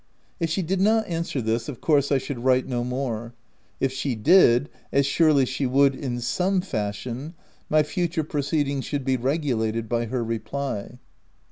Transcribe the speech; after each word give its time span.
—If 0.39 0.49
she 0.49 0.63
did 0.63 0.81
not 0.81 1.07
answer 1.07 1.43
this, 1.43 1.69
of 1.69 1.79
course 1.79 2.11
I 2.11 2.17
should 2.17 2.43
write 2.43 2.65
no 2.65 2.83
more: 2.83 3.35
if 3.79 3.91
she 3.91 4.15
did 4.15 4.67
(as 4.91 5.05
surely 5.05 5.45
she 5.45 5.67
would, 5.67 5.93
in 5.93 6.19
some 6.21 6.61
fashion) 6.61 7.35
my 7.69 7.83
future 7.83 8.23
proceedings 8.23 8.83
should 8.85 9.05
be 9.05 9.15
regu 9.15 9.53
lated 9.55 9.87
by 9.87 10.07
her 10.07 10.23
reply. 10.23 10.97